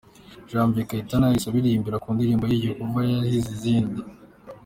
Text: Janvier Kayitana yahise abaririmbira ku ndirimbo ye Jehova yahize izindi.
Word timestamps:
Janvier 0.49 0.87
Kayitana 0.89 1.25
yahise 1.27 1.47
abaririmbira 1.47 2.01
ku 2.03 2.09
ndirimbo 2.15 2.43
ye 2.47 2.61
Jehova 2.65 2.99
yahize 3.11 3.49
izindi. 3.57 3.99